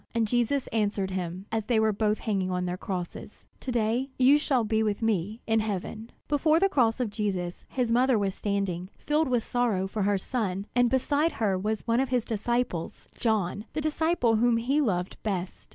[0.15, 4.39] And Jesus answered him, as they were both hanging on their crosses: "To day you
[4.39, 8.89] shall be with me in heaven." Before the cross of Jesus his mother was standing,
[8.97, 13.65] filled with sorrow for her son, and beside her was one of his disciples, John,
[13.73, 15.69] the disciple whom he loved best.